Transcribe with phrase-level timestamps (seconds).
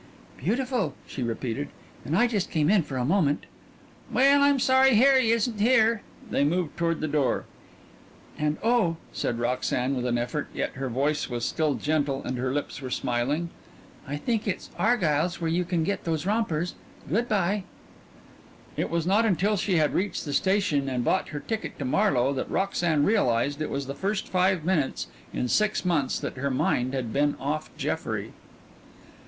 [0.35, 1.67] "Beautiful," she repeated,
[2.05, 3.45] "and I just came in for a moment."
[4.11, 7.45] "Well, I'm sorry Harry isn't here." They moved toward the door."
[8.39, 12.51] and, oh," said Roxanne with an effort yet her voice was still gentle and her
[12.51, 13.51] lips were smiling
[14.07, 16.73] "I think it's Argile's where you can get those rompers.
[17.07, 17.65] Good by."
[18.75, 22.33] It was not until she had reached the station and bought her ticket to Marlowe
[22.33, 26.95] that Roxanne realized it was the first five minutes in six months that her mind
[26.95, 28.33] had been off Jeffrey.